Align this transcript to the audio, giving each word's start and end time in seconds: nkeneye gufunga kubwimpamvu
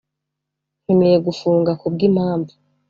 nkeneye 0.81 1.17
gufunga 1.25 1.71
kubwimpamvu 1.81 2.53